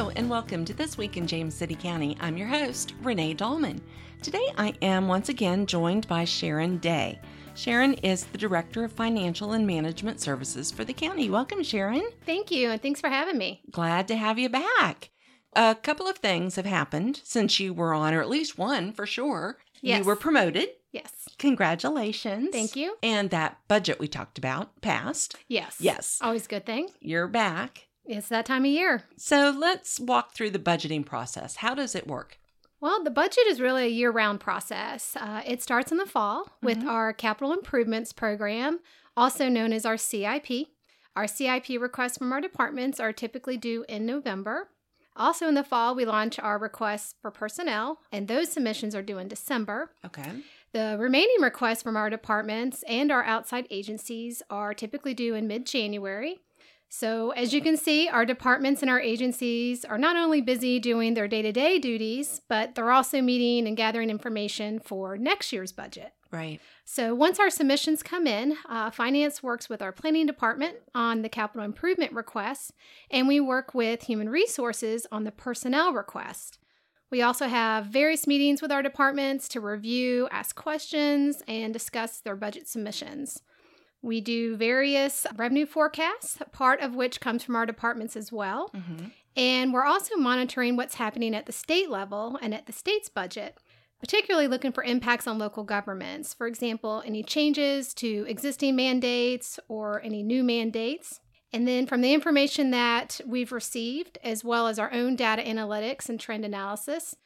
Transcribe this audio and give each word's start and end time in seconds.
Hello, 0.00 0.12
and 0.16 0.30
welcome 0.30 0.64
to 0.64 0.72
This 0.72 0.96
Week 0.96 1.18
in 1.18 1.26
James 1.26 1.54
City 1.54 1.74
County. 1.74 2.16
I'm 2.22 2.38
your 2.38 2.48
host, 2.48 2.94
Renee 3.02 3.34
Dahlman. 3.34 3.82
Today 4.22 4.46
I 4.56 4.72
am 4.80 5.08
once 5.08 5.28
again 5.28 5.66
joined 5.66 6.08
by 6.08 6.24
Sharon 6.24 6.78
Day. 6.78 7.20
Sharon 7.54 7.92
is 7.92 8.24
the 8.24 8.38
Director 8.38 8.82
of 8.82 8.92
Financial 8.92 9.52
and 9.52 9.66
Management 9.66 10.18
Services 10.18 10.70
for 10.70 10.86
the 10.86 10.94
county. 10.94 11.28
Welcome, 11.28 11.62
Sharon. 11.62 12.08
Thank 12.24 12.50
you, 12.50 12.70
and 12.70 12.80
thanks 12.80 12.98
for 12.98 13.10
having 13.10 13.36
me. 13.36 13.60
Glad 13.70 14.08
to 14.08 14.16
have 14.16 14.38
you 14.38 14.48
back. 14.48 15.10
A 15.52 15.74
couple 15.74 16.08
of 16.08 16.16
things 16.16 16.56
have 16.56 16.64
happened 16.64 17.20
since 17.22 17.60
you 17.60 17.74
were 17.74 17.92
on, 17.92 18.14
or 18.14 18.22
at 18.22 18.30
least 18.30 18.56
one 18.56 18.94
for 18.94 19.04
sure. 19.04 19.58
Yes. 19.82 19.98
You 19.98 20.04
were 20.06 20.16
promoted. 20.16 20.70
Yes. 20.92 21.12
Congratulations. 21.38 22.48
Thank 22.52 22.74
you. 22.74 22.96
And 23.02 23.28
that 23.30 23.58
budget 23.68 24.00
we 24.00 24.08
talked 24.08 24.38
about 24.38 24.80
passed. 24.80 25.36
Yes. 25.46 25.76
Yes. 25.78 26.18
Always 26.22 26.46
a 26.46 26.48
good 26.48 26.64
thing. 26.64 26.88
You're 27.00 27.28
back. 27.28 27.88
It's 28.10 28.28
that 28.28 28.44
time 28.46 28.64
of 28.64 28.70
year. 28.70 29.04
So 29.16 29.54
let's 29.56 30.00
walk 30.00 30.34
through 30.34 30.50
the 30.50 30.58
budgeting 30.58 31.06
process. 31.06 31.56
How 31.56 31.74
does 31.74 31.94
it 31.94 32.06
work? 32.08 32.38
Well, 32.80 33.04
the 33.04 33.10
budget 33.10 33.44
is 33.46 33.60
really 33.60 33.84
a 33.84 33.88
year 33.88 34.10
round 34.10 34.40
process. 34.40 35.14
Uh, 35.14 35.42
it 35.46 35.62
starts 35.62 35.92
in 35.92 35.98
the 35.98 36.06
fall 36.06 36.48
with 36.62 36.78
Mhm. 36.78 36.88
our 36.88 37.12
capital 37.12 37.52
improvements 37.52 38.12
program, 38.12 38.80
also 39.16 39.48
known 39.48 39.72
as 39.72 39.86
our 39.86 39.96
CIP. 39.96 40.68
Our 41.14 41.26
CIP 41.26 41.78
requests 41.78 42.18
from 42.18 42.32
our 42.32 42.40
departments 42.40 42.98
are 42.98 43.12
typically 43.12 43.56
due 43.56 43.84
in 43.88 44.06
November. 44.06 44.70
Also, 45.16 45.46
in 45.46 45.54
the 45.54 45.62
fall, 45.64 45.94
we 45.94 46.04
launch 46.04 46.38
our 46.38 46.58
requests 46.58 47.14
for 47.20 47.30
personnel, 47.30 48.00
and 48.10 48.26
those 48.26 48.50
submissions 48.50 48.94
are 48.94 49.02
due 49.02 49.18
in 49.18 49.28
December. 49.28 49.92
Okay. 50.06 50.42
The 50.72 50.96
remaining 50.98 51.40
requests 51.40 51.82
from 51.82 51.96
our 51.96 52.08
departments 52.08 52.82
and 52.84 53.10
our 53.12 53.24
outside 53.24 53.66
agencies 53.70 54.42
are 54.48 54.72
typically 54.72 55.14
due 55.14 55.34
in 55.34 55.46
mid 55.46 55.66
January. 55.66 56.40
So, 56.92 57.30
as 57.30 57.54
you 57.54 57.62
can 57.62 57.76
see, 57.76 58.08
our 58.08 58.26
departments 58.26 58.82
and 58.82 58.90
our 58.90 58.98
agencies 58.98 59.84
are 59.84 59.96
not 59.96 60.16
only 60.16 60.40
busy 60.40 60.80
doing 60.80 61.14
their 61.14 61.28
day 61.28 61.40
to 61.40 61.52
day 61.52 61.78
duties, 61.78 62.40
but 62.48 62.74
they're 62.74 62.90
also 62.90 63.22
meeting 63.22 63.68
and 63.68 63.76
gathering 63.76 64.10
information 64.10 64.80
for 64.80 65.16
next 65.16 65.52
year's 65.52 65.70
budget. 65.70 66.12
Right. 66.32 66.60
So, 66.84 67.14
once 67.14 67.38
our 67.38 67.48
submissions 67.48 68.02
come 68.02 68.26
in, 68.26 68.56
uh, 68.68 68.90
Finance 68.90 69.40
works 69.40 69.68
with 69.68 69.82
our 69.82 69.92
planning 69.92 70.26
department 70.26 70.78
on 70.92 71.22
the 71.22 71.28
capital 71.28 71.64
improvement 71.64 72.12
requests, 72.12 72.72
and 73.08 73.28
we 73.28 73.38
work 73.38 73.72
with 73.72 74.02
human 74.02 74.28
resources 74.28 75.06
on 75.12 75.22
the 75.22 75.30
personnel 75.30 75.92
request. 75.92 76.58
We 77.08 77.22
also 77.22 77.46
have 77.46 77.86
various 77.86 78.26
meetings 78.26 78.60
with 78.60 78.72
our 78.72 78.82
departments 78.82 79.48
to 79.50 79.60
review, 79.60 80.26
ask 80.32 80.56
questions, 80.56 81.44
and 81.46 81.72
discuss 81.72 82.18
their 82.18 82.36
budget 82.36 82.66
submissions. 82.66 83.42
We 84.02 84.20
do 84.20 84.56
various 84.56 85.26
revenue 85.36 85.66
forecasts, 85.66 86.38
part 86.52 86.80
of 86.80 86.94
which 86.94 87.20
comes 87.20 87.42
from 87.42 87.56
our 87.56 87.66
departments 87.66 88.16
as 88.16 88.32
well. 88.32 88.70
Mm-hmm. 88.74 89.06
And 89.36 89.72
we're 89.72 89.84
also 89.84 90.16
monitoring 90.16 90.76
what's 90.76 90.94
happening 90.94 91.34
at 91.34 91.46
the 91.46 91.52
state 91.52 91.90
level 91.90 92.38
and 92.40 92.54
at 92.54 92.66
the 92.66 92.72
state's 92.72 93.08
budget, 93.08 93.58
particularly 94.00 94.48
looking 94.48 94.72
for 94.72 94.82
impacts 94.82 95.26
on 95.26 95.38
local 95.38 95.64
governments. 95.64 96.34
For 96.34 96.46
example, 96.46 97.02
any 97.04 97.22
changes 97.22 97.94
to 97.94 98.24
existing 98.26 98.74
mandates 98.74 99.60
or 99.68 100.02
any 100.02 100.22
new 100.22 100.42
mandates. 100.42 101.20
And 101.52 101.66
then 101.66 101.86
from 101.86 102.00
the 102.00 102.14
information 102.14 102.70
that 102.70 103.20
we've 103.26 103.52
received, 103.52 104.18
as 104.24 104.44
well 104.44 104.66
as 104.66 104.78
our 104.78 104.92
own 104.92 105.16
data 105.16 105.42
analytics 105.42 106.08
and 106.08 106.18
trend 106.18 106.44
analysis, 106.44 107.16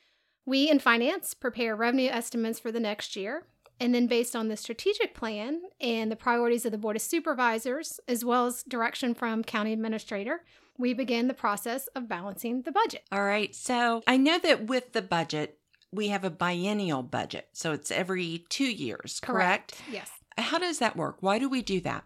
we 0.46 0.68
in 0.68 0.78
finance 0.78 1.34
prepare 1.34 1.76
revenue 1.76 2.10
estimates 2.10 2.58
for 2.58 2.72
the 2.72 2.80
next 2.80 3.16
year. 3.16 3.44
And 3.80 3.94
then, 3.94 4.06
based 4.06 4.36
on 4.36 4.48
the 4.48 4.56
strategic 4.56 5.14
plan 5.14 5.62
and 5.80 6.10
the 6.10 6.16
priorities 6.16 6.64
of 6.64 6.72
the 6.72 6.78
Board 6.78 6.96
of 6.96 7.02
Supervisors, 7.02 7.98
as 8.06 8.24
well 8.24 8.46
as 8.46 8.62
direction 8.62 9.14
from 9.14 9.42
County 9.42 9.72
Administrator, 9.72 10.44
we 10.78 10.94
begin 10.94 11.28
the 11.28 11.34
process 11.34 11.86
of 11.88 12.08
balancing 12.08 12.62
the 12.62 12.72
budget. 12.72 13.02
All 13.12 13.24
right. 13.24 13.54
So 13.54 14.02
I 14.06 14.16
know 14.16 14.38
that 14.38 14.66
with 14.66 14.92
the 14.92 15.02
budget, 15.02 15.58
we 15.92 16.08
have 16.08 16.24
a 16.24 16.30
biennial 16.30 17.02
budget. 17.02 17.48
So 17.52 17.72
it's 17.72 17.90
every 17.90 18.44
two 18.48 18.64
years, 18.64 19.20
correct? 19.20 19.80
Yes. 19.90 20.10
How 20.36 20.58
does 20.58 20.78
that 20.80 20.96
work? 20.96 21.18
Why 21.20 21.38
do 21.38 21.48
we 21.48 21.62
do 21.62 21.80
that? 21.82 22.04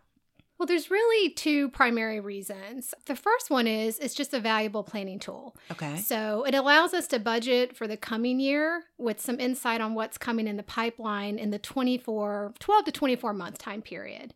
Well, 0.58 0.66
there's 0.66 0.90
really 0.90 1.30
two 1.30 1.68
primary 1.68 2.18
reasons. 2.18 2.92
The 3.06 3.14
first 3.14 3.48
one 3.48 3.68
is 3.68 3.98
it's 4.00 4.14
just 4.14 4.34
a 4.34 4.40
valuable 4.40 4.82
planning 4.82 5.20
tool. 5.20 5.56
Okay. 5.70 5.98
So 5.98 6.44
it 6.44 6.54
allows 6.54 6.92
us 6.92 7.06
to 7.08 7.20
budget 7.20 7.76
for 7.76 7.86
the 7.86 7.96
coming 7.96 8.40
year 8.40 8.84
with 8.98 9.20
some 9.20 9.38
insight 9.38 9.80
on 9.80 9.94
what's 9.94 10.18
coming 10.18 10.48
in 10.48 10.56
the 10.56 10.64
pipeline 10.64 11.38
in 11.38 11.50
the 11.50 11.60
24, 11.60 12.54
12 12.58 12.84
to 12.86 12.92
24 12.92 13.32
month 13.32 13.58
time 13.58 13.82
period. 13.82 14.34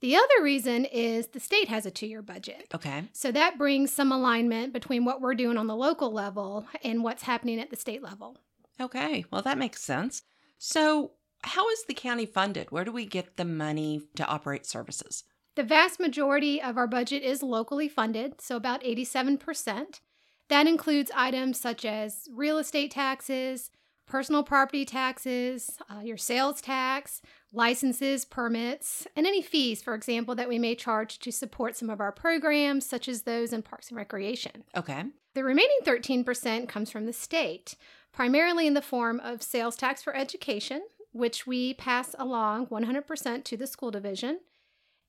The 0.00 0.16
other 0.16 0.42
reason 0.42 0.84
is 0.86 1.28
the 1.28 1.40
state 1.40 1.68
has 1.68 1.86
a 1.86 1.90
two 1.90 2.08
year 2.08 2.20
budget. 2.20 2.66
Okay. 2.74 3.04
So 3.12 3.30
that 3.30 3.56
brings 3.56 3.92
some 3.92 4.10
alignment 4.10 4.72
between 4.72 5.04
what 5.04 5.20
we're 5.20 5.34
doing 5.34 5.56
on 5.56 5.68
the 5.68 5.76
local 5.76 6.12
level 6.12 6.66
and 6.82 7.04
what's 7.04 7.22
happening 7.22 7.60
at 7.60 7.70
the 7.70 7.76
state 7.76 8.02
level. 8.02 8.36
Okay. 8.80 9.24
Well, 9.30 9.42
that 9.42 9.56
makes 9.56 9.82
sense. 9.82 10.22
So, 10.58 11.12
how 11.42 11.68
is 11.70 11.84
the 11.84 11.94
county 11.94 12.26
funded? 12.26 12.70
Where 12.70 12.84
do 12.84 12.92
we 12.92 13.04
get 13.04 13.36
the 13.36 13.44
money 13.44 14.02
to 14.16 14.26
operate 14.26 14.66
services? 14.66 15.24
The 15.56 15.62
vast 15.62 16.00
majority 16.00 16.60
of 16.60 16.76
our 16.76 16.88
budget 16.88 17.22
is 17.22 17.42
locally 17.42 17.88
funded, 17.88 18.40
so 18.40 18.56
about 18.56 18.82
87%. 18.82 20.00
That 20.48 20.66
includes 20.66 21.10
items 21.14 21.60
such 21.60 21.84
as 21.84 22.28
real 22.32 22.58
estate 22.58 22.90
taxes, 22.90 23.70
personal 24.06 24.42
property 24.42 24.84
taxes, 24.84 25.78
uh, 25.88 26.00
your 26.00 26.16
sales 26.16 26.60
tax, 26.60 27.22
licenses, 27.52 28.24
permits, 28.24 29.06
and 29.16 29.26
any 29.26 29.40
fees, 29.40 29.80
for 29.80 29.94
example, 29.94 30.34
that 30.34 30.48
we 30.48 30.58
may 30.58 30.74
charge 30.74 31.18
to 31.20 31.30
support 31.30 31.76
some 31.76 31.88
of 31.88 32.00
our 32.00 32.12
programs, 32.12 32.84
such 32.84 33.08
as 33.08 33.22
those 33.22 33.52
in 33.52 33.62
Parks 33.62 33.88
and 33.88 33.96
Recreation. 33.96 34.64
Okay. 34.76 35.04
The 35.34 35.44
remaining 35.44 35.78
13% 35.84 36.68
comes 36.68 36.90
from 36.90 37.06
the 37.06 37.12
state, 37.12 37.76
primarily 38.12 38.66
in 38.66 38.74
the 38.74 38.82
form 38.82 39.20
of 39.20 39.42
sales 39.42 39.76
tax 39.76 40.02
for 40.02 40.14
education, 40.14 40.82
which 41.12 41.46
we 41.46 41.74
pass 41.74 42.14
along 42.18 42.66
100% 42.66 43.44
to 43.44 43.56
the 43.56 43.66
school 43.66 43.90
division, 43.90 44.40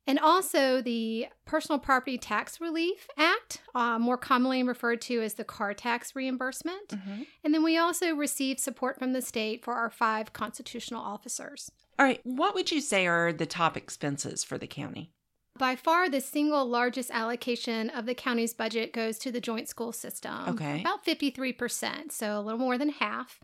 and 0.06 0.18
also 0.18 0.80
the 0.80 1.26
Personal 1.44 1.78
Property 1.78 2.18
Tax 2.18 2.60
Relief 2.60 3.08
Act, 3.16 3.60
uh, 3.74 3.98
more 3.98 4.16
commonly 4.16 4.62
referred 4.62 5.00
to 5.02 5.20
as 5.20 5.34
the 5.34 5.44
car 5.44 5.74
tax 5.74 6.14
reimbursement. 6.14 6.88
Mm-hmm. 6.88 7.22
And 7.44 7.54
then 7.54 7.62
we 7.62 7.76
also 7.76 8.14
receive 8.14 8.58
support 8.58 8.98
from 8.98 9.12
the 9.12 9.22
state 9.22 9.64
for 9.64 9.74
our 9.74 9.90
five 9.90 10.32
constitutional 10.32 11.02
officers. 11.02 11.70
All 11.98 12.06
right. 12.06 12.20
What 12.24 12.54
would 12.54 12.70
you 12.70 12.80
say 12.80 13.06
are 13.06 13.32
the 13.32 13.46
top 13.46 13.76
expenses 13.76 14.44
for 14.44 14.58
the 14.58 14.66
county? 14.66 15.10
By 15.58 15.74
far, 15.74 16.10
the 16.10 16.20
single 16.20 16.66
largest 16.68 17.10
allocation 17.10 17.88
of 17.90 18.04
the 18.04 18.14
county's 18.14 18.52
budget 18.52 18.92
goes 18.92 19.18
to 19.20 19.32
the 19.32 19.40
joint 19.40 19.68
school 19.68 19.92
system. 19.92 20.34
Okay. 20.48 20.80
About 20.82 21.04
53%, 21.04 22.12
so 22.12 22.38
a 22.38 22.42
little 22.42 22.60
more 22.60 22.76
than 22.76 22.90
half. 22.90 23.40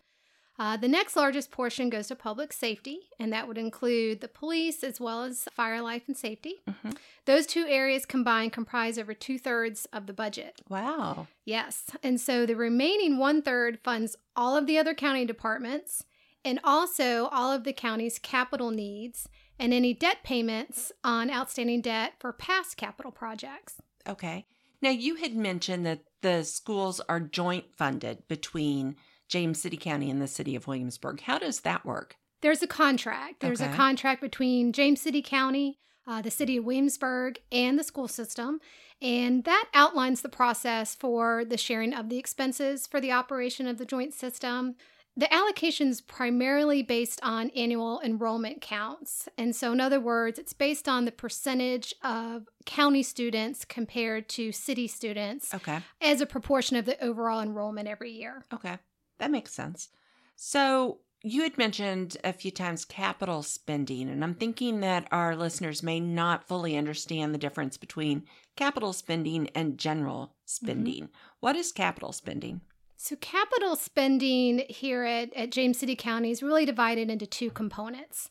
Uh, 0.62 0.77
the 0.77 0.87
next 0.87 1.17
largest 1.17 1.50
portion 1.50 1.91
goes 1.91 2.06
to 2.06 2.15
public 2.15 2.53
safety, 2.53 3.00
and 3.19 3.33
that 3.33 3.49
would 3.49 3.59
include 3.59 4.21
the 4.21 4.28
police 4.28 4.84
as 4.84 5.00
well 5.00 5.25
as 5.25 5.49
fire, 5.53 5.83
life, 5.83 6.05
and 6.06 6.17
safety. 6.17 6.61
Mhm. 6.69 6.97
Those 7.25 7.47
two 7.49 7.67
areas 7.67 8.06
combined 8.06 8.53
comprise 8.53 8.97
over 8.97 9.12
two 9.12 9.41
thirds 9.41 9.87
of 9.87 10.06
the 10.06 10.12
budget. 10.12 10.62
Wow. 10.69 11.27
Yes. 11.45 11.91
And 12.00 12.21
so 12.21 12.47
the 12.47 12.55
remaining 12.55 13.19
one 13.19 13.43
third 13.43 13.81
funds 13.83 14.15
all 14.37 14.56
of 14.56 14.69
the 14.69 14.78
other 14.78 14.95
county 14.95 15.25
departments 15.25 16.05
and 16.45 16.61
also 16.62 17.27
all 17.33 17.50
of 17.50 17.65
the 17.65 17.73
county's 17.73 18.21
capital 18.21 18.71
needs 18.71 19.29
and 19.59 19.75
any 19.75 19.93
debt 19.93 20.19
payments 20.23 20.93
on 21.03 21.29
outstanding 21.29 21.81
debt 21.81 22.12
for 22.21 22.33
past 22.33 22.77
capital 22.77 23.11
projects. 23.11 23.83
Okay. 24.06 24.47
Now, 24.81 24.91
you 24.91 25.17
had 25.17 25.34
mentioned 25.34 25.84
that 25.87 26.05
the 26.21 26.44
schools 26.44 27.00
are 27.09 27.19
joint 27.19 27.75
funded 27.75 28.29
between 28.29 28.94
James 29.32 29.62
City 29.62 29.78
County 29.78 30.10
and 30.10 30.20
the 30.20 30.28
city 30.28 30.54
of 30.54 30.66
Williamsburg. 30.66 31.22
How 31.22 31.38
does 31.38 31.60
that 31.60 31.87
work? 31.87 32.16
There's 32.43 32.62
a 32.62 32.66
contract. 32.66 33.41
There's 33.41 33.62
Okay. 33.62 33.72
a 33.72 33.75
contract 33.75 34.20
between 34.20 34.72
James 34.75 35.00
City 35.00 35.23
County, 35.23 35.79
uh, 36.06 36.20
the 36.20 36.31
city 36.31 36.58
of 36.58 36.64
Williamsburg, 36.67 37.38
and 37.50 37.79
the 37.79 37.82
school 37.84 38.08
system. 38.08 38.61
And 39.00 39.44
that 39.44 39.69
outlines 39.73 40.20
the 40.20 40.29
process 40.29 40.94
for 40.94 41.46
the 41.46 41.56
sharing 41.56 41.94
of 41.94 42.11
the 42.11 42.19
expenses 42.19 42.87
for 42.87 43.00
the 43.00 43.11
operation 43.12 43.67
of 43.67 43.79
the 43.79 43.87
joint 43.87 44.12
system. 44.12 44.75
The 45.17 45.32
allocation 45.32 45.88
is 45.88 46.02
primarily 46.02 46.82
based 46.82 47.19
on 47.23 47.49
annual 47.50 48.02
enrollment 48.05 48.61
counts. 48.61 49.29
And 49.38 49.56
so, 49.56 49.73
in 49.73 49.81
other 49.81 50.00
words, 50.00 50.38
it's 50.38 50.52
based 50.52 50.88
on 50.88 51.06
the 51.06 51.12
percentage 51.12 51.94
of 52.02 52.49
county 52.67 53.02
students 53.02 53.64
compared 53.64 54.29
to 54.31 54.52
city 54.52 54.87
students 54.88 55.55
Okay. 55.55 55.81
as 56.02 56.20
a 56.20 56.26
proportion 56.26 56.76
of 56.76 56.84
the 56.84 57.02
overall 57.02 57.40
enrollment 57.40 57.88
every 57.88 58.11
year. 58.12 58.44
Okay. 58.52 58.79
That 59.22 59.30
makes 59.30 59.52
sense. 59.52 59.88
So, 60.34 60.98
you 61.22 61.42
had 61.44 61.56
mentioned 61.56 62.16
a 62.24 62.32
few 62.32 62.50
times 62.50 62.84
capital 62.84 63.44
spending, 63.44 64.08
and 64.08 64.24
I'm 64.24 64.34
thinking 64.34 64.80
that 64.80 65.06
our 65.12 65.36
listeners 65.36 65.80
may 65.80 66.00
not 66.00 66.48
fully 66.48 66.76
understand 66.76 67.32
the 67.32 67.38
difference 67.38 67.76
between 67.76 68.24
capital 68.56 68.92
spending 68.92 69.48
and 69.54 69.78
general 69.78 70.22
mm-hmm. 70.26 70.32
spending. 70.46 71.08
What 71.38 71.54
is 71.54 71.70
capital 71.70 72.10
spending? 72.10 72.62
So, 72.96 73.14
capital 73.14 73.76
spending 73.76 74.64
here 74.69 75.04
at, 75.04 75.32
at 75.34 75.52
James 75.52 75.78
City 75.78 75.94
County 75.94 76.32
is 76.32 76.42
really 76.42 76.66
divided 76.66 77.08
into 77.08 77.24
two 77.24 77.52
components. 77.52 78.28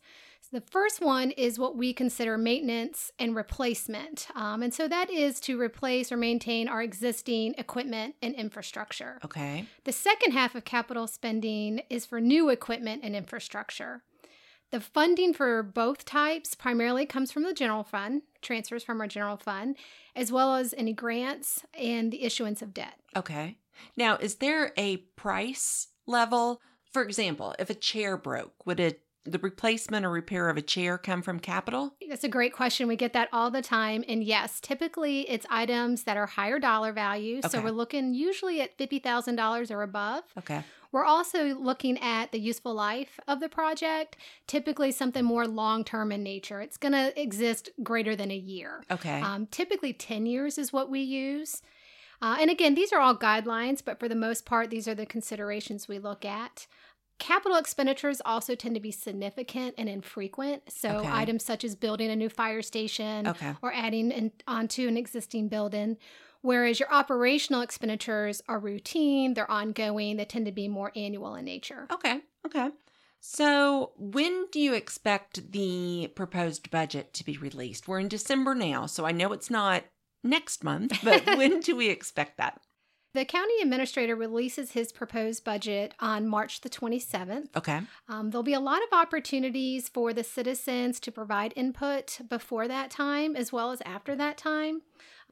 The 0.52 0.62
first 0.62 1.00
one 1.00 1.32
is 1.32 1.58
what 1.58 1.78
we 1.78 1.94
consider 1.94 2.38
maintenance 2.38 3.10
and 3.18 3.34
replacement. 3.34 4.28
Um, 4.36 4.62
and 4.62 4.74
so 4.74 4.88
that 4.90 5.10
is 5.10 5.40
to 5.42 5.60
replace 5.60 6.12
or 6.12 6.18
maintain 6.18 6.68
our 6.68 6.82
existing 6.82 7.56
equipment 7.58 8.16
and 8.22 8.36
infrastructure. 8.36 9.20
Okay. 9.24 9.66
The 9.86 9.94
second 9.94 10.34
half 10.34 10.54
of 10.54 10.66
capital 10.66 11.08
spending 11.08 11.82
is 11.90 12.06
for 12.06 12.20
new 12.20 12.50
equipment 12.50 13.02
and 13.04 13.16
infrastructure. 13.16 14.04
The 14.72 14.82
funding 14.82 15.34
for 15.34 15.64
both 15.64 16.04
types 16.04 16.54
primarily 16.54 17.06
comes 17.06 17.32
from 17.32 17.44
the 17.44 17.54
general 17.54 17.84
fund, 17.84 18.24
transfers 18.42 18.84
from 18.84 19.00
our 19.00 19.08
general 19.08 19.38
fund, 19.38 19.78
as 20.16 20.32
well 20.34 20.56
as 20.56 20.74
any 20.78 20.94
grants 20.94 21.64
and 21.74 22.12
the 22.12 22.24
issuance 22.24 22.62
of 22.62 22.74
debt. 22.74 23.00
Okay. 23.16 23.58
Now, 23.96 24.18
is 24.18 24.36
there 24.36 24.74
a 24.78 24.98
price 24.98 25.88
level? 26.08 26.62
For 26.92 27.04
example, 27.04 27.56
if 27.58 27.70
a 27.70 27.74
chair 27.74 28.18
broke, 28.18 28.66
would 28.66 28.80
it 28.80 29.02
the 29.24 29.40
replacement 29.40 30.06
or 30.06 30.10
repair 30.10 30.50
of 30.50 30.58
a 30.58 30.62
chair 30.62 30.98
come 30.98 31.22
from 31.22 31.40
capital? 31.40 31.94
That's 32.10 32.24
a 32.24 32.30
great 32.30 32.54
question. 32.54 32.88
We 32.88 32.96
get 32.96 33.14
that 33.14 33.30
all 33.32 33.52
the 33.52 33.62
time. 33.62 34.04
And 34.08 34.24
yes, 34.24 34.60
typically 34.60 35.30
it's 35.30 35.46
items 35.50 36.04
that 36.04 36.18
are 36.18 36.26
higher 36.26 36.60
dollar 36.60 36.92
value. 36.92 37.42
So 37.48 37.62
we're 37.62 37.72
looking 37.72 38.14
usually 38.14 38.62
at 38.62 38.78
$50,000 38.78 39.72
or 39.72 39.84
above. 39.84 40.24
Okay. 40.40 40.64
We're 40.92 41.06
also 41.06 41.56
looking 41.56 41.98
at 42.00 42.32
the 42.32 42.40
useful 42.40 42.74
life 42.74 43.20
of 43.28 43.40
the 43.40 43.48
project, 43.48 44.18
typically 44.46 44.92
something 44.92 45.24
more 45.24 45.48
long 45.48 45.86
term 45.86 46.12
in 46.12 46.22
nature. 46.22 46.60
It's 46.60 46.78
going 46.78 46.92
to 46.92 47.20
exist 47.20 47.70
greater 47.82 48.16
than 48.16 48.30
a 48.30 48.36
year. 48.36 48.84
Okay. 48.92 49.22
Um, 49.22 49.48
typically, 49.48 49.94
10 49.94 50.26
years 50.26 50.58
is 50.58 50.74
what 50.74 50.90
we 50.90 51.00
use. 51.00 51.62
Uh, 52.22 52.38
and 52.40 52.52
again, 52.52 52.76
these 52.76 52.94
are 52.94 53.00
all 53.00 53.16
guidelines, 53.16 53.82
but 53.84 54.00
for 54.00 54.08
the 54.08 54.16
most 54.16 54.46
part, 54.46 54.70
these 54.70 54.88
are 54.88 54.94
the 54.94 55.06
considerations 55.06 55.88
we 55.88 55.98
look 55.98 56.24
at. 56.24 56.68
Capital 57.22 57.56
expenditures 57.56 58.20
also 58.26 58.56
tend 58.56 58.74
to 58.74 58.82
be 58.82 58.90
significant 58.92 59.76
and 59.78 59.88
infrequent. 59.88 60.64
So, 60.72 60.90
Okay. 60.98 61.10
items 61.12 61.46
such 61.46 61.64
as 61.64 61.76
building 61.76 62.10
a 62.10 62.16
new 62.16 62.30
fire 62.30 62.64
station 62.64 63.28
okay. 63.28 63.54
or 63.62 63.72
adding 63.72 64.10
in, 64.10 64.32
onto 64.48 64.88
an 64.88 64.98
existing 64.98 65.48
building. 65.48 65.98
Whereas 66.42 66.80
your 66.80 66.92
operational 66.92 67.62
expenditures 67.62 68.42
are 68.50 68.58
routine, 68.58 69.36
they're 69.36 69.50
ongoing, 69.50 70.18
they 70.18 70.26
tend 70.26 70.48
to 70.48 70.52
be 70.52 70.68
more 70.68 70.92
annual 70.96 71.36
in 71.36 71.46
nature. 71.46 71.86
Okay. 71.92 72.22
Okay. 72.48 72.70
So, 73.20 73.92
when 74.00 74.48
do 74.52 74.60
you 74.60 74.74
expect 74.74 75.52
the 75.52 76.12
proposed 76.16 76.72
budget 76.72 77.14
to 77.14 77.24
be 77.24 77.38
released? 77.38 77.88
We're 77.88 78.00
in 78.00 78.08
December 78.08 78.56
now, 78.56 78.88
so 78.88 79.06
I 79.06 79.12
know 79.12 79.32
it's 79.32 79.52
not 79.52 79.84
next 80.24 80.64
month, 80.64 80.98
but 81.04 81.24
when 81.38 81.60
do 81.60 81.76
we 81.76 81.90
expect 81.90 82.38
that? 82.38 82.60
The 83.14 83.26
county 83.26 83.54
administrator 83.62 84.16
releases 84.16 84.72
his 84.72 84.92
proposed 84.92 85.44
budget 85.44 85.94
on 86.00 86.28
March 86.28 86.62
the 86.62 86.70
27th. 86.70 87.56
Okay. 87.58 87.82
Um, 88.08 88.30
there'll 88.30 88.44
be 88.44 88.54
a 88.54 88.60
lot 88.60 88.82
of 88.84 88.98
opportunities 88.98 89.90
for 89.90 90.14
the 90.14 90.24
citizens 90.24 91.00
to 91.02 91.12
provide 91.12 91.54
input 91.56 92.22
before 92.30 92.68
that 92.70 92.90
time 92.90 93.36
as 93.36 93.52
well 93.52 93.72
as 93.72 93.82
after 93.86 94.16
that 94.16 94.38
time. 94.38 94.82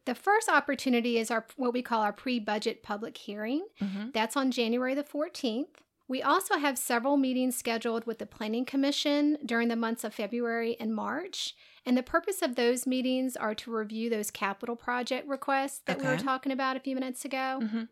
The 0.06 0.16
first 0.16 0.50
opportunity 0.50 1.18
is 1.18 1.32
our 1.32 1.46
what 1.56 1.74
we 1.74 1.82
call 1.82 2.02
our 2.02 2.14
pre-budget 2.14 2.84
public 2.84 3.16
hearing. 3.18 3.66
Mm-hmm. 3.82 4.10
That's 4.14 4.36
on 4.36 4.52
January 4.52 4.94
the 4.94 5.04
14th. 5.04 5.68
We 6.08 6.24
also 6.24 6.58
have 6.58 6.78
several 6.78 7.18
meetings 7.18 7.56
scheduled 7.56 8.06
with 8.08 8.18
the 8.18 8.26
Planning 8.26 8.66
Commission 8.66 9.38
during 9.46 9.68
the 9.68 9.76
months 9.76 10.04
of 10.04 10.14
February 10.14 10.76
and 10.80 10.94
March. 10.94 11.56
And 11.90 11.98
the 11.98 12.04
purpose 12.04 12.44
of 12.44 12.54
those 12.54 12.86
meetings 12.86 13.36
are 13.36 13.56
to 13.56 13.72
review 13.72 14.12
those 14.12 14.30
capital 14.30 14.76
project 14.76 15.28
requests 15.28 15.82
that 15.88 16.00
we 16.00 16.06
were 16.06 16.18
talking 16.18 16.52
about 16.52 16.78
a 16.78 16.80
few 16.80 16.94
minutes 16.94 17.26
ago. 17.26 17.62
Mm-hmm. 17.64 17.84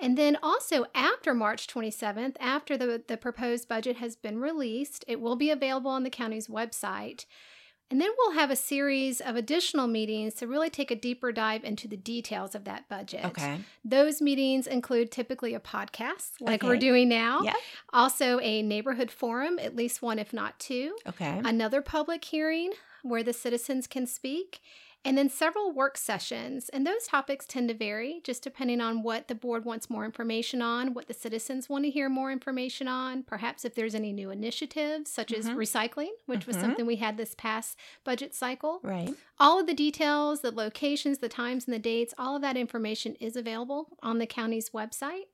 And 0.00 0.18
then 0.18 0.36
also 0.42 0.86
after 0.96 1.32
March 1.32 1.68
27th, 1.68 2.34
after 2.40 2.76
the, 2.76 3.04
the 3.06 3.16
proposed 3.16 3.68
budget 3.68 3.98
has 3.98 4.16
been 4.16 4.40
released, 4.40 5.04
it 5.06 5.20
will 5.20 5.36
be 5.36 5.50
available 5.50 5.92
on 5.92 6.02
the 6.02 6.10
county's 6.10 6.48
website. 6.48 7.24
And 7.88 8.00
then 8.00 8.10
we'll 8.18 8.32
have 8.32 8.50
a 8.50 8.56
series 8.56 9.20
of 9.20 9.36
additional 9.36 9.86
meetings 9.86 10.34
to 10.34 10.48
really 10.48 10.68
take 10.68 10.90
a 10.90 10.96
deeper 10.96 11.30
dive 11.30 11.62
into 11.62 11.86
the 11.86 11.96
details 11.96 12.56
of 12.56 12.64
that 12.64 12.88
budget. 12.88 13.24
Okay. 13.26 13.60
Those 13.84 14.20
meetings 14.20 14.66
include 14.66 15.12
typically 15.12 15.54
a 15.54 15.60
podcast, 15.60 16.30
like 16.40 16.64
we're 16.64 16.78
doing 16.78 17.08
now. 17.08 17.42
Yeah. 17.44 17.54
Also, 17.92 18.40
a 18.40 18.60
neighborhood 18.62 19.12
forum, 19.12 19.60
at 19.60 19.76
least 19.76 20.02
one, 20.02 20.18
if 20.18 20.32
not 20.32 20.58
two. 20.58 20.96
Okay. 21.06 21.40
Another 21.44 21.80
public 21.80 22.24
hearing 22.24 22.72
where 23.08 23.22
the 23.22 23.32
citizens 23.32 23.86
can 23.86 24.06
speak. 24.06 24.60
And 25.04 25.16
then 25.16 25.30
several 25.30 25.70
work 25.70 25.96
sessions. 25.96 26.68
And 26.70 26.84
those 26.84 27.06
topics 27.06 27.46
tend 27.46 27.68
to 27.68 27.74
vary 27.76 28.20
just 28.24 28.42
depending 28.42 28.80
on 28.80 29.04
what 29.04 29.28
the 29.28 29.36
board 29.36 29.64
wants 29.64 29.88
more 29.88 30.04
information 30.04 30.60
on, 30.60 30.94
what 30.94 31.06
the 31.06 31.14
citizens 31.14 31.68
want 31.68 31.84
to 31.84 31.90
hear 31.90 32.08
more 32.08 32.32
information 32.32 32.88
on, 32.88 33.22
perhaps 33.22 33.64
if 33.64 33.76
there's 33.76 33.94
any 33.94 34.12
new 34.12 34.30
initiatives, 34.30 35.08
such 35.08 35.32
as 35.32 35.48
Mhm. 35.48 35.54
recycling, 35.54 36.10
which 36.24 36.48
was 36.48 36.56
Mhm. 36.56 36.60
something 36.60 36.86
we 36.86 36.96
had 36.96 37.18
this 37.18 37.36
past 37.36 37.78
budget 38.02 38.34
cycle. 38.34 38.80
Right. 38.82 39.14
All 39.38 39.60
of 39.60 39.68
the 39.68 39.74
details, 39.74 40.40
the 40.40 40.50
locations, 40.50 41.18
the 41.18 41.28
times, 41.28 41.66
and 41.66 41.74
the 41.74 41.78
dates, 41.78 42.12
all 42.18 42.34
of 42.34 42.42
that 42.42 42.56
information 42.56 43.14
is 43.20 43.36
available 43.36 43.96
on 44.02 44.18
the 44.18 44.26
county's 44.26 44.70
website. 44.70 45.26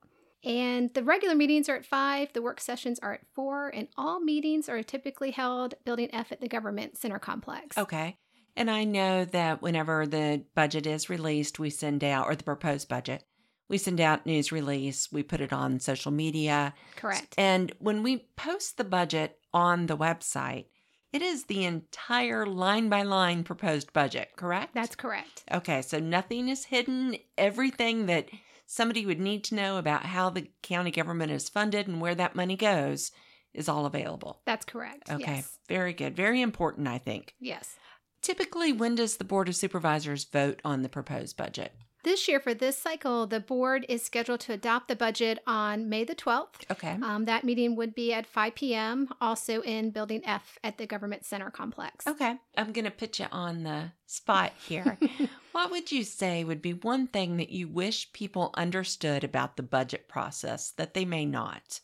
And 0.44 0.93
the 0.94 1.05
regular 1.05 1.35
meetings 1.35 1.69
are 1.69 1.77
at 1.77 1.87
5, 1.87 2.33
the 2.33 2.43
work 2.43 2.61
sessions 2.61 2.99
are 3.00 3.15
at 3.15 3.27
4, 3.35 3.69
and 3.69 3.89
all 3.97 4.21
meetings 4.21 4.69
are 4.69 4.83
typically 4.83 5.31
held 5.31 5.75
Building 5.85 6.09
F 6.12 6.33
at 6.33 6.41
the 6.41 6.49
Government 6.49 6.97
Center 6.99 7.19
Complex. 7.19 7.79
Okay. 7.79 8.19
And 8.56 8.71
I 8.71 8.85
know 8.85 9.25
that 9.27 9.62
whenever 9.62 10.06
the 10.06 10.44
budget 10.55 10.87
is 10.87 11.09
released, 11.09 11.59
we 11.59 11.71
send 11.71 12.03
out, 12.05 12.27
or 12.27 12.35
the 12.35 12.44
proposed 12.44 12.89
budget, 12.89 13.25
we 13.69 13.79
send 13.79 14.00
out 14.00 14.27
news 14.27 14.53
release, 14.53 15.11
we 15.11 15.23
put 15.23 15.41
it 15.41 15.53
on 15.53 15.81
social 15.81 16.12
media. 16.12 16.75
Correct. 16.97 17.35
And 17.39 17.73
when 17.79 18.03
we 18.03 18.27
post 18.37 18.77
the 18.77 18.85
budget 18.85 19.39
on 19.55 19.87
the 19.87 19.97
website, 19.97 20.67
it 21.12 21.23
is 21.23 21.44
the 21.44 21.65
entire 21.65 22.47
line 22.47 22.89
by 22.89 23.03
line 23.03 23.44
proposed 23.44 23.93
budget, 23.93 24.31
correct? 24.37 24.75
That's 24.75 24.97
correct. 24.97 25.44
okay. 25.53 25.83
So 25.83 25.99
nothing 25.99 26.49
is 26.49 26.65
hidden. 26.65 27.17
Everything 27.39 28.06
that 28.06 28.29
somebody 28.73 29.05
would 29.05 29.21
need 29.21 29.45
to 29.45 29.55
know 29.55 29.77
about 29.77 30.07
how 30.07 30.31
the 30.31 30.49
county 30.63 30.91
government 30.91 31.31
is 31.31 31.51
funded 31.51 31.87
and 31.87 32.01
where 32.01 32.15
that 32.15 32.35
money 32.35 32.57
goes 32.57 33.13
is 33.53 33.69
all 33.69 33.85
available. 33.85 34.41
That's 34.47 34.65
correct. 34.65 35.11
Okay. 35.11 35.37
Yes. 35.37 35.59
Very 35.69 35.93
good. 35.93 36.17
Very 36.17 36.41
important, 36.41 36.89
I 36.89 36.97
think. 36.97 37.35
Yes. 37.39 37.77
Typically, 38.23 38.73
when 38.73 38.95
does 38.95 39.19
the 39.19 39.25
Board 39.25 39.51
of 39.51 39.57
Supervisors 39.57 40.25
vote 40.25 40.61
on 40.65 40.81
the 40.81 40.89
proposed 40.89 41.37
budget? 41.37 41.73
This 42.03 42.27
year, 42.27 42.41
for 42.41 42.55
this 42.55 42.79
cycle, 42.79 43.27
the 43.27 43.41
board 43.41 43.85
is 43.91 44.03
scheduled 44.03 44.41
to 44.41 44.55
adopt 44.55 44.89
the 44.89 44.97
budget 44.97 45.39
on 45.47 45.91
May 45.91 46.05
the 46.05 46.15
12th. 46.15 46.71
Okay. 46.71 46.97
Um, 47.03 47.27
that 47.27 47.45
meeting 47.45 47.77
would 47.77 47.95
be 47.95 48.13
at 48.13 48.27
5 48.27 48.55
p.m., 48.55 49.09
also 49.21 49.61
in 49.61 49.91
Building 49.91 50.23
F 50.25 50.59
at 50.65 50.79
the 50.79 50.87
Government 50.87 51.27
Center 51.27 51.51
Complex. 51.51 52.07
Okay. 52.07 52.37
I'm 52.57 52.73
going 52.73 52.87
to 52.87 52.91
put 52.91 53.19
you 53.19 53.27
on 53.31 53.65
the 53.65 53.93
spot 54.06 54.53
here. 54.67 54.99
what 55.53 55.71
would 55.71 55.93
you 55.93 56.05
say 56.05 56.44
would 56.44 56.63
be 56.63 56.73
one 56.75 57.06
thing 57.06 57.37
that 57.37 57.51
you 57.51 57.69
wish 57.69 58.13
people 58.13 58.51
understood 58.55 59.25
about 59.25 59.56
the 59.56 59.63
budget 59.63 60.09
process 60.09 60.71
that 60.73 60.94
they 60.94 61.05
may 61.05 61.25
not? 61.25 61.81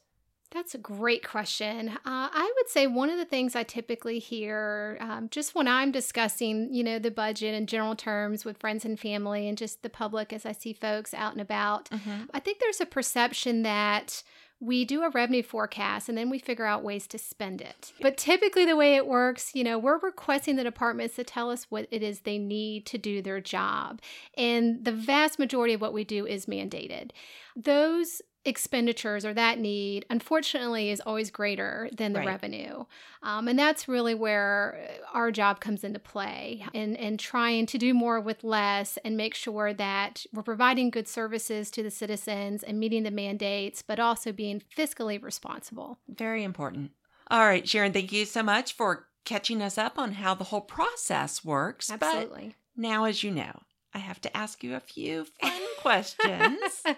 That's 0.51 0.75
a 0.75 0.79
great 0.79 1.29
question. 1.29 1.91
Uh, 1.91 1.99
I 2.07 2.53
would 2.57 2.71
say 2.71 2.87
one 2.87 3.11
of 3.11 3.19
the 3.19 3.27
things 3.27 3.55
I 3.55 3.65
typically 3.65 4.19
hear 4.19 4.97
um, 4.99 5.29
just 5.31 5.55
when 5.55 5.69
I'm 5.69 5.93
discussing, 5.93 6.73
you 6.73 6.83
know, 6.83 6.99
the 6.99 7.11
budget 7.11 7.53
in 7.55 7.67
general 7.67 7.95
terms 7.95 8.47
with 8.47 8.57
friends 8.57 8.87
and 8.87 8.99
family 8.99 9.47
and 9.47 9.59
just 9.59 9.83
the 9.83 9.91
public 9.91 10.33
as 10.33 10.47
I 10.47 10.53
see 10.53 10.73
folks 10.73 11.13
out 11.13 11.33
and 11.33 11.41
about, 11.43 11.91
Mm-hmm. 11.91 12.25
I 12.33 12.41
think 12.41 12.61
there's 12.61 12.81
a 12.81 12.87
perception 12.87 13.63
that 13.63 14.23
we 14.61 14.85
do 14.85 15.03
a 15.03 15.11
revenue 15.11 15.43
forecast 15.43 16.09
and 16.09 16.19
then 16.19 16.31
we 16.31 16.38
figure 16.38 16.65
out 16.65 16.83
ways 16.83 17.07
to 17.09 17.19
spend 17.19 17.61
it. 17.61 17.93
But 18.00 18.17
typically, 18.17 18.65
the 18.65 18.77
way 18.77 18.97
it 18.97 19.07
works, 19.07 19.53
you 19.55 19.62
know, 19.62 19.79
we're 19.79 19.99
requesting 19.99 20.57
the 20.57 20.65
departments 20.65 21.17
to 21.17 21.25
tell 21.25 21.50
us 21.50 21.67
what 21.69 21.87
it 21.91 22.03
is 22.03 22.21
they 22.21 22.38
need 22.38 22.85
to 22.87 22.99
do 22.99 23.23
their 23.23 23.41
job. 23.41 24.00
And 24.37 24.85
the 24.85 24.93
vast 24.93 25.38
majority 25.38 25.75
of 25.75 25.81
what 25.81 25.93
we 25.93 26.05
do 26.05 26.27
is 26.27 26.47
mandated. 26.47 27.11
Those 27.55 28.21
expenditures 28.49 29.25
or 29.25 29.35
that 29.35 29.59
need, 29.59 30.07
unfortunately, 30.11 30.90
is 30.90 31.00
always 31.05 31.31
greater 31.31 31.88
than 31.93 32.12
the 32.12 32.19
Right. 32.19 32.26
revenue. 32.26 32.85
Um, 33.23 33.49
and 33.49 33.59
that's 33.59 33.87
really 33.88 34.14
where 34.14 35.00
our 35.12 35.31
job 35.31 35.61
comes 35.61 35.85
into 35.85 35.99
play 35.99 36.64
and, 36.75 36.97
and 36.97 37.19
trying 37.21 37.67
to 37.67 37.78
do 37.78 37.95
more 37.95 38.21
with 38.21 38.43
less 38.45 38.97
and 39.05 39.17
make 39.17 39.35
sure 39.35 39.73
that 39.75 40.25
we're 40.33 40.43
providing 40.43 40.90
good 40.90 41.07
services 41.09 41.71
to 41.73 41.83
the 41.83 41.90
citizens 41.90 42.62
and 42.62 42.81
meeting 42.81 43.02
the 43.02 43.11
mandates, 43.11 43.83
but 43.83 44.00
also 44.00 44.33
being 44.33 44.62
fiscally 44.76 45.23
responsible. 45.23 45.99
Very 46.09 46.43
important. 46.45 46.93
All 47.31 47.45
right, 47.47 47.69
Sharon, 47.69 47.93
thank 47.93 48.12
you 48.12 48.25
so 48.25 48.43
much 48.43 48.73
for 48.73 49.07
catching 49.25 49.61
us 49.61 49.76
up 49.76 49.99
on 49.99 50.12
how 50.12 50.35
the 50.35 50.45
whole 50.45 50.62
process 50.62 51.45
works. 51.45 51.88
But 51.88 52.02
Absolutely. 52.02 52.55
now, 52.76 53.05
as 53.05 53.23
you 53.23 53.31
know, 53.31 53.61
I 53.93 53.99
have 53.99 54.21
to 54.23 54.37
ask 54.37 54.62
you 54.62 54.75
a 54.75 54.81
few 54.81 55.25
fun 55.40 55.52
questions. 55.78 56.83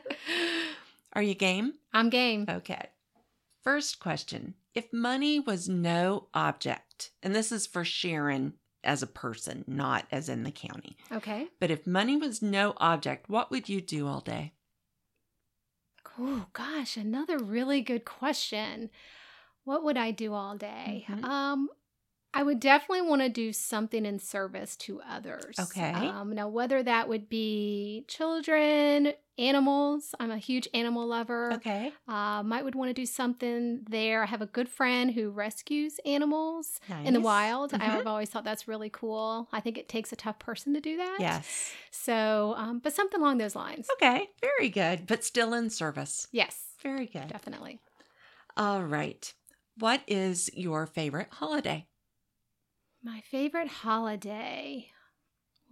Are 1.13 1.23
you 1.23 1.35
game? 1.35 1.75
I'm 1.93 2.09
game. 2.11 2.47
Okay. 2.49 2.91
First 3.63 3.99
question 4.01 4.55
If 4.75 4.93
money 4.93 5.41
was 5.41 5.69
no 5.69 6.29
object, 6.35 7.11
and 7.23 7.35
this 7.35 7.51
is 7.53 7.67
for 7.67 7.85
Sharon 7.85 8.55
as 8.83 9.03
a 9.03 9.07
person, 9.07 9.65
not 9.67 10.07
as 10.11 10.29
in 10.29 10.43
the 10.45 10.51
county, 10.53 10.97
Okay. 11.13 11.49
but 11.59 11.71
if 11.71 11.87
money 11.87 12.17
was 12.17 12.41
no 12.41 12.75
object, 12.79 13.29
what 13.29 13.51
would 13.51 13.69
you 13.69 13.81
do 13.81 14.07
all 14.07 14.21
day? 14.21 14.55
Oh, 16.19 16.47
gosh, 16.53 16.97
another 16.97 17.39
really 17.39 17.81
good 17.83 18.05
question. 18.05 18.91
What 19.65 19.85
would 19.85 19.97
I 19.99 20.11
do 20.11 20.33
all 20.33 20.57
day? 20.57 21.05
Mhm. 21.09 21.25
Um, 21.25 21.69
I 22.33 22.43
would 22.45 22.61
definitely 22.61 23.03
want 23.09 23.23
to 23.23 23.29
do 23.29 23.53
something 23.53 24.07
in 24.07 24.19
service 24.21 24.77
to 24.79 25.01
others. 25.03 25.59
Okay. 25.59 25.93
Um, 25.93 26.33
now, 26.33 26.49
whether 26.49 26.83
that 26.83 27.09
would 27.09 27.29
be 27.29 28.05
children, 28.07 29.15
animals, 29.37 30.15
I'm 30.21 30.31
a 30.31 30.39
huge 30.39 30.69
animal 30.73 31.07
lover. 31.09 31.53
Okay. 31.55 31.93
Uh, 32.07 32.43
might 32.45 32.65
would 32.65 32.75
want 32.77 32.89
to 32.89 32.95
do 32.95 33.05
something 33.07 33.85
there. 33.89 34.23
I 34.23 34.27
have 34.27 34.43
a 34.43 34.47
good 34.47 34.69
friend 34.69 35.11
who 35.13 35.31
rescues 35.31 35.99
animals 36.05 36.81
in 37.05 37.15
the 37.15 37.19
Nice. 37.21 37.25
wild. 37.25 37.73
Mhm. 37.73 37.81
I've 37.81 38.07
always 38.07 38.31
thought 38.31 38.45
that's 38.45 38.69
really 38.69 38.91
cool. 38.91 39.49
I 39.53 39.61
think 39.61 39.77
it 39.77 39.89
takes 39.89 40.13
a 40.13 40.17
tough 40.17 40.39
person 40.39 40.73
to 40.75 40.81
do 40.81 40.97
that. 40.99 41.17
Yes. 41.21 41.75
So, 41.91 42.55
um, 42.57 42.79
but 42.79 42.93
something 42.93 43.21
along 43.21 43.39
those 43.39 43.57
lines. 43.57 43.89
Okay. 43.95 44.29
Very 44.41 44.69
good. 44.69 45.07
But 45.07 45.25
still 45.25 45.53
in 45.53 45.71
service. 45.71 46.29
Yes, 46.31 46.75
Very 46.83 47.07
good. 47.07 47.27
definitely. 47.29 47.81
All 48.57 48.85
right. 48.85 49.33
What 49.79 50.03
is 50.07 50.51
your 50.55 50.87
favorite 50.87 51.29
holiday? 51.31 51.87
My 53.03 53.23
favorite 53.31 53.69
holiday. 53.69 54.91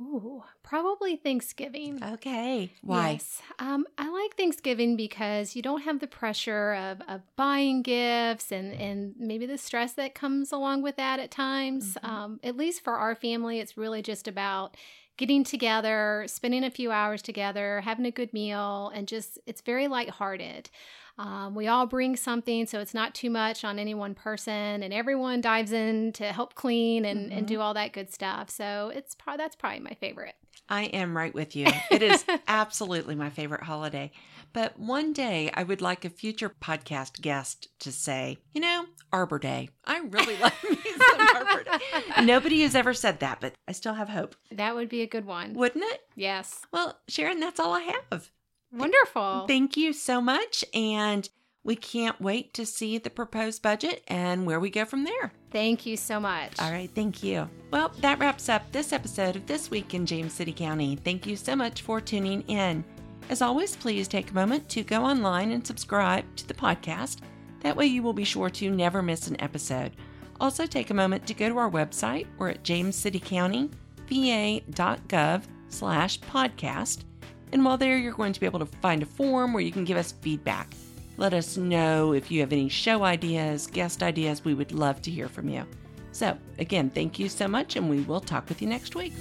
Ooh, 0.01 0.45
probably 0.63 1.17
Thanksgiving. 1.17 2.03
Okay. 2.03 2.73
Why? 2.83 3.13
Yes. 3.13 3.43
Um, 3.59 3.85
I 3.99 4.09
like 4.09 4.37
Thanksgiving 4.37 4.97
because 4.97 5.57
you 5.57 5.63
don't 5.63 5.83
have 5.83 5.99
the 5.99 6.07
pressure 6.07 6.75
of, 6.75 7.03
of 7.09 7.23
buying 7.35 7.83
gifts 7.83 8.53
and, 8.53 8.73
and 8.75 9.15
maybe 9.19 9.45
the 9.45 9.59
stress 9.59 9.95
that 9.95 10.15
comes 10.15 10.53
along 10.53 10.83
with 10.83 10.97
that 10.97 11.19
at 11.19 11.33
times. 11.33 11.97
Mhm. 12.03 12.09
Um, 12.09 12.41
at 12.45 12.57
least 12.57 12.85
for 12.85 12.95
our 12.95 13.17
family, 13.17 13.59
it's 13.59 13.77
really 13.77 14.01
just 14.01 14.29
about 14.29 14.77
getting 15.17 15.43
together, 15.43 16.25
spending 16.29 16.63
a 16.63 16.71
few 16.71 16.93
hours 16.93 17.21
together, 17.21 17.81
having 17.81 18.07
a 18.07 18.11
good 18.13 18.33
meal, 18.33 18.93
and 18.95 19.09
just 19.09 19.37
it's 19.47 19.63
very 19.63 19.89
lighthearted. 19.89 20.71
Um, 21.19 21.55
we 21.55 21.67
all 21.67 21.87
bring 21.87 22.17
something, 22.17 22.67
so 22.67 22.79
it's 22.81 22.95
not 22.95 23.15
too 23.15 23.29
much 23.31 23.65
on 23.65 23.79
any 23.79 23.93
one 23.95 24.15
person, 24.15 24.83
and 24.83 24.95
everyone 24.95 25.41
dives 25.41 25.73
in 25.73 26.13
to 26.13 26.27
help 26.27 26.55
clean 26.55 27.05
and, 27.05 27.33
and 27.33 27.45
Mhm. 27.45 27.49
do 27.49 27.61
all 27.61 27.75
that 27.75 27.93
good 27.93 28.13
stuff. 28.13 28.51
So 28.51 28.93
it's 28.95 29.17
that's 29.37 29.57
probably 29.57 29.81
my 29.81 29.95
favorite. 30.01 30.35
I 30.69 30.85
am 30.85 31.17
right 31.17 31.35
with 31.35 31.57
you. 31.57 31.67
It 31.91 32.03
is 32.03 32.25
absolutely 32.47 33.15
my 33.15 33.31
favorite 33.31 33.63
holiday. 33.65 34.13
But 34.53 34.79
one 34.79 35.13
day 35.13 35.51
I 35.55 35.63
would 35.63 35.81
like 35.83 36.05
a 36.05 36.11
future 36.11 36.49
podcast 36.61 37.21
guest 37.21 37.69
to 37.81 37.93
say, 37.93 38.39
you 38.53 38.61
know, 38.61 38.87
Arbor 39.13 39.39
Day. 39.39 39.71
I 39.85 39.99
really 39.99 40.37
like 40.41 40.63
me 40.65 40.77
some 40.77 41.21
Arbor 41.35 41.65
Day. 41.65 42.25
Nobody 42.25 42.63
has 42.63 42.75
ever 42.75 42.95
said 42.95 43.21
that, 43.21 43.41
but 43.41 43.55
I 43.67 43.73
still 43.73 43.95
have 43.95 44.09
hope. 44.09 44.37
That 44.53 44.75
would 44.75 44.89
be 44.89 45.03
a 45.03 45.07
good 45.07 45.25
one. 45.27 45.55
Wouldn't 45.55 45.85
it? 45.85 46.01
Yes. 46.15 46.61
Well, 46.73 46.99
Sharon, 47.09 47.41
that's 47.41 47.59
all 47.61 47.73
I 47.75 47.93
have. 48.11 48.31
Wonderful. 48.73 49.45
Thank 49.47 49.77
you 49.77 49.93
so 49.93 50.21
much. 50.21 50.65
And 50.75 51.29
we 51.65 51.77
can't 51.77 52.21
wait 52.21 52.55
to 52.55 52.65
see 52.65 52.99
the 52.99 53.11
proposed 53.11 53.63
budget 53.63 54.03
and 54.09 54.47
where 54.47 54.61
we 54.61 54.71
go 54.71 54.85
from 54.85 55.05
there. 55.05 55.33
Thank 55.51 55.87
you 55.87 55.97
so 55.97 56.21
much. 56.21 56.59
All 56.59 56.71
right, 56.71 56.91
thank 56.95 57.23
you. 57.23 57.49
Well, 57.71 57.93
that 58.01 58.19
wraps 58.19 58.49
up 58.49 58.71
this 58.73 58.93
episode 58.93 59.37
of 59.37 59.47
This 59.47 59.71
Week 59.71 59.93
in 59.93 60.07
James 60.07 60.33
City 60.33 60.53
County. 60.53 60.97
Thank 60.97 61.27
you 61.27 61.37
so 61.37 61.55
much 61.57 61.83
for 61.83 62.01
tuning 62.01 62.43
in. 62.43 62.85
As 63.29 63.43
always, 63.43 63.77
please 63.77 64.09
take 64.09 64.31
a 64.31 64.35
moment 64.35 64.69
to 64.71 64.83
go 64.83 65.05
online 65.05 65.51
and 65.51 65.67
subscribe 65.67 66.25
to 66.37 66.49
the 66.49 66.55
podcast. 66.55 67.19
That 67.61 67.77
way, 67.77 67.87
you 67.87 68.03
will 68.03 68.15
be 68.15 68.25
sure 68.25 68.49
to 68.51 68.71
never 68.71 69.03
miss 69.03 69.27
an 69.27 69.41
episode. 69.43 69.93
Also, 70.41 70.65
take 70.65 70.91
a 70.91 70.95
moment 70.95 71.27
to 71.27 71.35
go 71.35 71.49
to 71.49 71.59
our 71.59 71.71
website. 71.71 72.27
We're 72.39 72.51
at 72.51 72.65
jamescitycountyva.gov 72.65 75.43
slash 75.69 76.21
podcast. 76.21 77.05
And 77.53 77.65
while 77.65 77.79
there, 77.79 77.97
you're 77.97 78.13
going 78.13 78.33
to 78.33 78.41
be 78.41 78.47
able 78.47 78.61
to 78.61 78.67
find 78.67 79.03
a 79.03 79.07
form 79.07 79.53
where 79.53 79.63
you 79.63 79.73
can 79.73 79.85
give 79.85 79.97
us 79.97 80.13
feedback. 80.13 80.69
Let 81.17 81.35
us 81.35 81.57
know 81.57 82.13
if 82.13 82.31
you 82.31 82.41
have 82.41 82.53
any 82.53 82.69
show 82.69 83.03
ideas, 83.03 83.67
guest 83.67 84.03
ideas. 84.03 84.45
We 84.45 84.55
would 84.55 84.73
love 84.73 85.03
to 85.03 85.11
hear 85.11 85.29
from 85.29 85.49
you. 85.49 85.67
So, 86.13 86.37
again, 86.59 86.91
thank 86.91 87.19
you 87.19 87.29
so 87.29 87.49
much, 87.49 87.77
and 87.77 87.91
we 87.91 88.01
will 88.01 88.21
talk 88.21 88.49
with 88.49 88.63
you 88.63 88.69
next 88.69 88.95
week. 88.95 89.13